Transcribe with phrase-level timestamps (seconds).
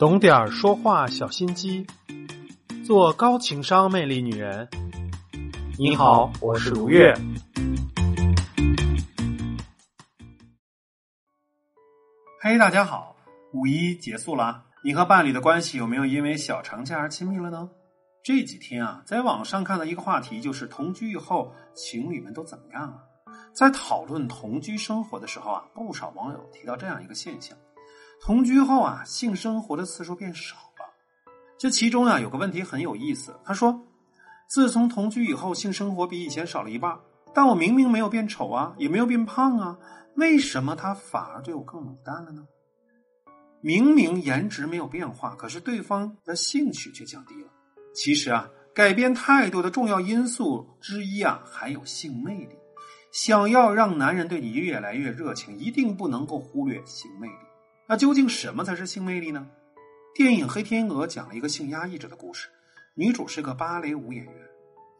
[0.00, 1.86] 懂点儿说话小心机，
[2.86, 4.66] 做高情商魅力女人。
[5.78, 7.14] 你好，我是如月。
[12.40, 13.14] 嘿，大家好，
[13.52, 17.68] 五一结束了，你和伴侣的关系有没有因为小长假而亲密了呢？
[18.24, 23.04] 这几天啊，在网上看到一个话题，就是同居以后情侣们都怎么样了？
[23.52, 27.54] 在讨论同居生活的时候啊，不少网友提到这样一个现象：
[28.22, 30.94] 同居后啊，性生活的次数变少了。
[31.58, 33.34] 这其中啊，有个问题很有意思。
[33.44, 33.82] 他说，
[34.48, 36.98] 自从同居以后，性生活比以前少了一半，
[37.34, 39.78] 但我明明没有变丑啊，也没有变胖啊，
[40.16, 42.46] 为什么他反而对我更冷淡了呢？
[43.62, 47.48] 明明颜值没有变化，可是对方的兴趣却降低了。
[47.94, 52.56] 其实啊，改变态度的重要因素之一啊，还有性魅力。
[53.12, 57.49] 想要让男人对你越来越热情，一定不能够忽略性魅力。
[57.90, 59.44] 那究竟什么才是性魅力呢？
[60.14, 62.48] 电影《黑天鹅》讲了一个性压抑者的故事。
[62.94, 64.34] 女主是个芭蕾舞演员，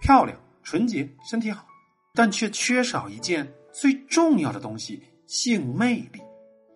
[0.00, 1.64] 漂亮、纯洁、身体好，
[2.12, 6.20] 但却缺少一件最重要的东西——性魅力。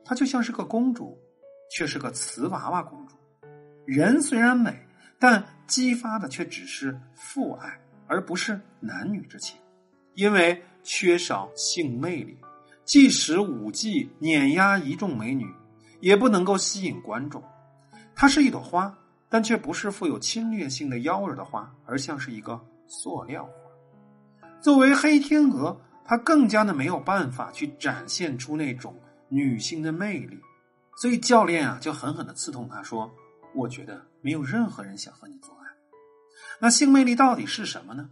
[0.04, 1.18] 她就像是个公主，
[1.72, 3.16] 却是个瓷娃娃公主。
[3.84, 4.72] 人虽然美，
[5.18, 9.58] 但激发的却只是父爱，而不是男女之情。
[10.14, 12.38] 因为缺少性魅力，
[12.84, 15.44] 即使舞技碾压一众美女，
[16.00, 17.42] 也不能够吸引观众。
[18.14, 18.96] 它是一朵花，
[19.28, 23.52] 但却不是富有侵略性的妖儿的花，而像是一个塑料花。
[24.60, 28.94] 作为黑天鹅，它更加的没有办法去展现出那种
[29.28, 30.38] 女性的魅力，
[30.96, 33.12] 所以教练啊就狠狠的刺痛他说
[33.54, 35.66] ：“我觉得没有任何人想和你做爱。”
[36.58, 38.08] 那性魅力到底是什么呢？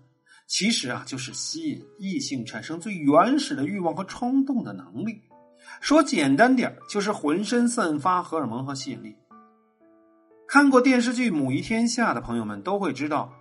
[0.47, 5.23] 其实啊，就是吸引异性产生最原始的欲望和冲动的能力。
[5.81, 9.17] 说简单点就是浑身散发荷尔蒙和吸引力。
[10.47, 13.33] 看过电视剧《母仪天下》的朋友们都会知道，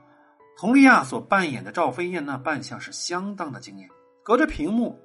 [0.57, 3.89] 佟丽娅所扮演的赵飞燕那扮相是相当的惊艳。
[4.23, 4.99] 隔着屏幕，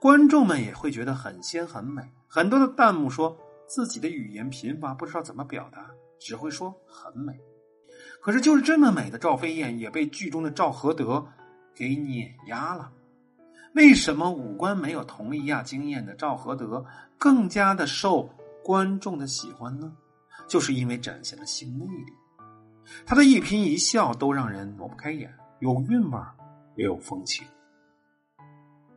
[0.00, 2.02] 观众们也会觉得很仙很美。
[2.28, 7.38] 很多的弹幕说自己的语言贫乏，不知道怎么表达，只会说很美。
[8.20, 11.26] 可是就是这么美的赵飞燕，也被剧中的赵合德。
[11.74, 12.92] 给碾压了。
[13.74, 16.84] 为什么五官没有佟丽娅惊艳的赵合德
[17.16, 18.28] 更加的受
[18.62, 19.90] 观众的喜欢呢？
[20.46, 22.12] 就是因为展现了性魅力。
[23.06, 26.18] 他的一颦一笑都让人挪不开眼，有韵味
[26.76, 27.46] 也有风情。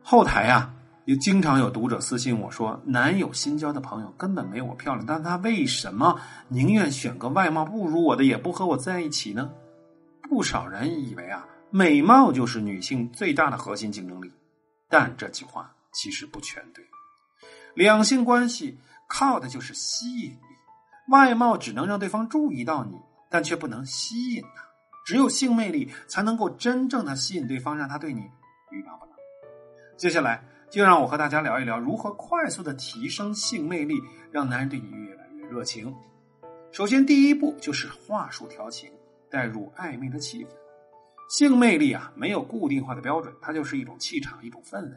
[0.02, 0.74] 后台啊，
[1.06, 9.50] 也经常有读者私信我说，男友新交的朋友根本没有我漂亮，但他为什么宁愿选个外貌不如我的，也不和我在一起呢？
[10.28, 11.46] 不少人以为啊。
[11.70, 14.32] 美貌就是女性最大的核心竞争力，
[14.88, 16.84] 但这句话其实不全对。
[17.74, 20.40] 两性关系靠的就是吸引力，
[21.08, 22.98] 外貌只能让对方注意到你，
[23.28, 24.64] 但却不能吸引他。
[25.04, 28.22] 只有性魅力才能够真正的吸引对方，让他对你
[28.70, 29.14] 欲罢不能。
[29.96, 33.94] 接下来就让我和大家聊一聊如何快速的提升性魅力，
[34.32, 35.94] 让男人对你越来越热情。
[36.72, 38.90] 首先，第一步就是话术调情，
[39.30, 40.48] 带入暧昧的气氛。
[41.28, 44.96] 性魅力啊，没有固定化的标准，它就是一种气场，一种氛围。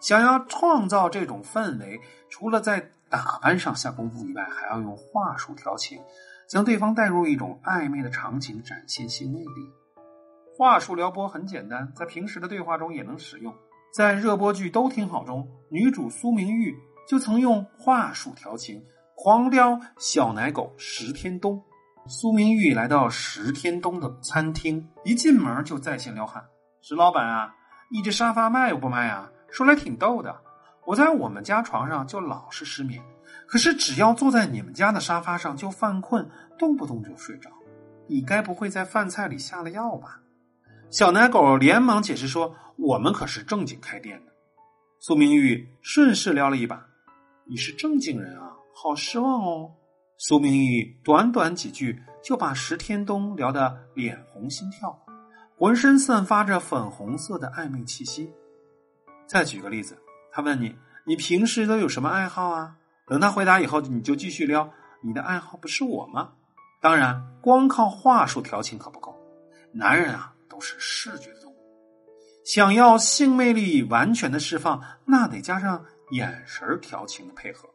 [0.00, 6.00] 想要创造这种氛围，除了在打扮上下功夫以外，还要用话术调情，
[6.48, 9.70] 将对方带入一种暧昧的场景，展现性魅力。
[10.56, 13.54] 话术撩拨很简单，在平时的对话中也能使用。
[13.92, 16.76] 在热播剧《都挺好》中，女主苏明玉
[17.08, 18.84] 就曾用话术调情，
[19.16, 21.62] 狂撩小奶狗石天东。
[22.06, 26.44] 苏明玉来到石天东的餐厅，一进门就在线撩汉
[26.82, 27.54] ：“石老板啊，
[27.90, 29.30] 你这沙发卖不卖啊？
[29.50, 30.40] 说来挺逗的，
[30.86, 33.00] 我在我们家床上就老是失眠，
[33.46, 36.28] 可是只要坐在你们家的沙发上就犯困，
[36.58, 37.50] 动不动就睡着。
[38.08, 40.20] 你该不会在饭菜里下了药吧？”
[40.90, 44.32] 小奶狗连忙解释说：“我们可是正经开店的。”
[44.98, 46.84] 苏明玉顺势撩了一把
[47.48, 49.70] ：“你是正经人啊，好失望哦。”
[50.22, 54.94] 苏明玉短短几句就把石天东聊得脸红心跳，
[55.56, 58.30] 浑身散发着粉红色的暧昧气息。
[59.26, 59.96] 再举个例子，
[60.30, 60.76] 他问你
[61.06, 62.76] ：“你平时都有什么爱好啊？”
[63.08, 64.70] 等他回答以后，你就继续撩
[65.02, 66.34] ：“你的爱好不是我吗？”
[66.82, 69.18] 当然，光靠话术调情可不够，
[69.72, 71.56] 男人啊都是视觉动物，
[72.44, 77.69] 想要性魅力完全的释放，那得加上眼神调情的配合。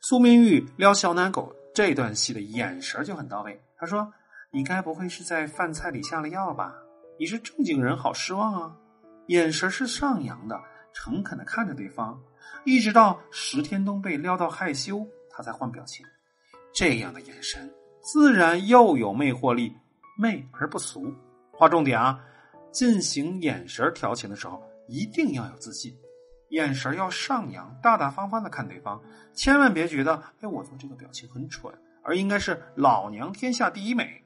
[0.00, 3.60] 苏明玉撩小奶狗这段戏的眼神就很到位。
[3.76, 4.12] 他说
[4.52, 6.74] ：“你该不会是在饭菜里下了药吧？
[7.18, 8.76] 你是正经人，好失望啊！”
[9.28, 10.60] 眼神是上扬的，
[10.92, 12.22] 诚恳的看着对方，
[12.64, 16.06] 一直到石天东被撩到害羞，他才换表情。
[16.72, 17.72] 这样的眼神
[18.02, 19.74] 自然又有魅惑力，
[20.16, 21.12] 媚而不俗。
[21.52, 22.20] 划重点啊！
[22.70, 25.96] 进行眼神调情的时候，一定要有自信，
[26.50, 29.00] 眼神要上扬，大大方方的看对方，
[29.34, 31.72] 千万别觉得哎，我做这个表情很蠢，
[32.02, 34.22] 而应该是老娘天下第一美。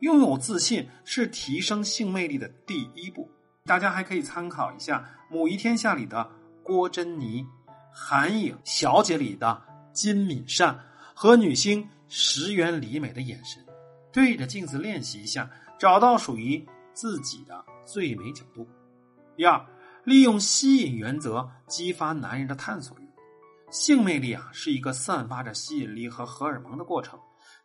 [0.00, 3.30] 拥有自信是提升性魅力的第一步。
[3.66, 4.98] 大家还可以参考一下
[5.32, 6.30] 《母仪天下》里的
[6.62, 7.42] 郭珍妮，
[7.92, 9.62] 《韩影小姐》里的
[9.92, 10.80] 金敏善
[11.14, 13.64] 和女星石原里美的眼神，
[14.12, 17.64] 对着镜子练习一下，找到属于自己的。
[17.86, 18.68] 最美角度。
[19.34, 19.66] 第二，
[20.04, 23.08] 利用吸引原则激发男人的探索欲。
[23.70, 27.18] 性魅力啊，是一个散发着吸引力和荷尔蒙的过程。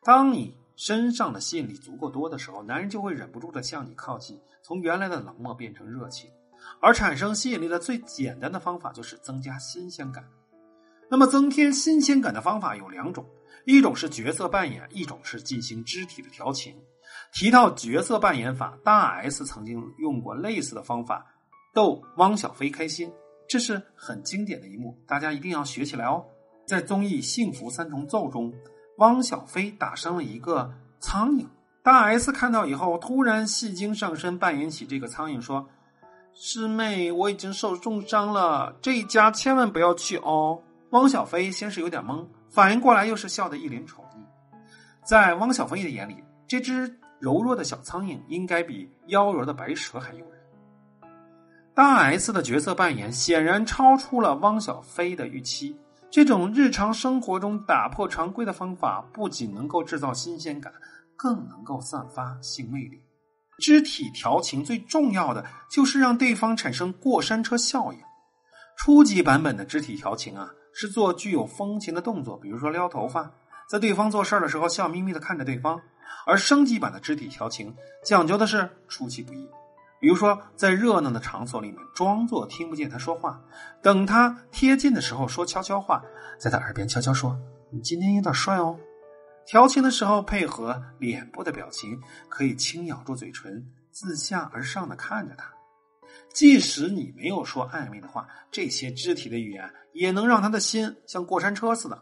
[0.04, 6.30] 当你身上的吸引力足够多的时候，男人就会忍不住的向你靠近，从原来的冷漠变成热情。
[6.82, 10.24] 而产生吸引力的最简单的方法就是增加新鲜感。
[11.10, 13.26] 那么，增添新鲜感的方法有两种，
[13.66, 16.76] 一种是角色扮演，一种是进行肢体的调情。
[17.34, 21.26] 提到角色扮演法，大 S 曾经用过类似的方法
[21.76, 23.12] 逗汪小菲开心，
[23.50, 26.26] 这是很经典的一幕，大家一定要学起来哦。
[26.66, 28.52] 在综艺《幸福三重奏》中，
[28.98, 31.46] 汪小菲打伤了一个苍蝇，
[31.84, 35.68] 大 S 看到以后突然戏精上身扮演起这个苍蝇，说
[36.34, 40.62] ：“师妹，我已经受重伤了，这一家千万不要去哦。”
[40.92, 44.20] 汪小菲先是有点懵，反应过来又是笑得一脸宠溺。
[45.04, 47.00] 在汪小菲的眼里，这只。
[47.18, 50.35] 柔弱的小苍蝇应该比妖娆的白蛇还诱人。
[51.76, 55.78] 大 S 的角色扮演显然超出了汪小菲的预期。
[56.10, 60.72] 这种日常生活中打破常规的方法，不仅能够制造新鲜感，
[61.18, 63.04] 更能够散发性魅力。
[63.60, 68.00] 肢体调情最重要的就是让对方产生过山车效应。
[68.78, 73.30] 初级版本的肢体调情啊，是做具有风情的动作，比如说撩头发，
[73.70, 75.82] 在对方做事的时候笑眯眯的看着对方。
[76.26, 79.50] 而升级版的肢体调情讲究的是出其不意，
[80.00, 83.42] 比如说在热闹的场所里面装作听不见他说话，
[83.82, 86.04] 等他贴近的时候说悄悄话，
[86.38, 87.40] 在他耳边悄悄说
[87.72, 88.78] ：“你今天有点帅哦。”
[89.48, 92.00] 调情的时候配合脸部的表情，
[92.30, 95.52] 可以轻咬住嘴唇，自下而上的看着他。
[96.34, 102.02] 即使你没有说暧昧的话，这些肢体的语言也能让他的心像过山车似的。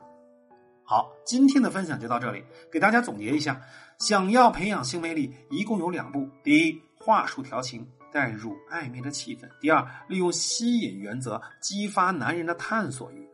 [0.86, 3.62] 好，今天的分享就到这里，给大家总结一下。
[4.00, 13.28] 想要培养性魅力，一共有两步：第一，话术调情，带入暧昧的气氛；第二，利用吸引原则激发男人的探索欲。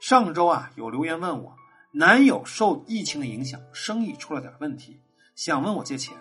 [0.00, 1.52] 上周啊，有留言问我，
[1.90, 5.00] 男友受疫情的影响，生意出了点问题，
[5.34, 6.16] 想问我借钱，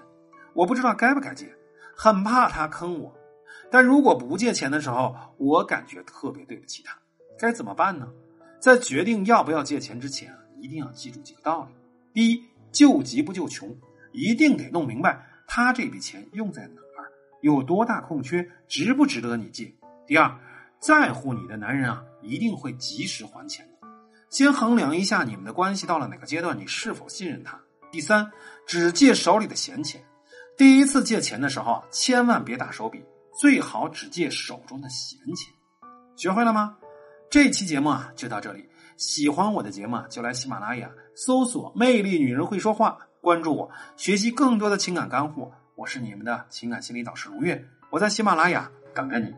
[0.54, 1.54] 我不知道该不该借，
[1.96, 3.16] 很怕他坑我。
[3.70, 6.98] 但如果不借钱的时候，我感觉特别对不起他，
[7.38, 8.08] 该怎么办呢？
[8.60, 11.76] 在决定要不要借钱之前，一定要记住几个道理：
[12.14, 12.44] 第一。
[12.72, 13.76] 救急不救穷，
[14.12, 17.10] 一定得弄明白他这笔钱用在哪儿，
[17.42, 19.74] 有多大空缺，值不值得你借。
[20.06, 20.32] 第二，
[20.80, 23.68] 在乎你的男人啊，一定会及时还钱。
[24.30, 27.60] 先衡量一下你们的关系到了哪个阶段，你是否信任他。
[27.92, 28.32] 第三，
[28.68, 30.00] 只借手里的闲钱。
[30.56, 33.04] 第一次借钱的时候啊，千万别打手笔，
[33.40, 35.52] 最好只借手中的闲钱。
[36.16, 36.78] 学会了吗？
[37.32, 38.69] 这期节目啊，就到这里。
[39.00, 45.50] 喜欢我的节目，就来喜马拉雅搜索“魅力女人会说话”，关注我，学习更多的情感干货。
[45.76, 49.34] 我是你们的情感心理导师如月，我在喜马拉雅等着你。